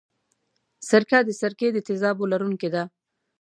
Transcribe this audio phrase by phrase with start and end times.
[0.89, 2.83] سرکه د سرکې د تیزابو لرونکې ده.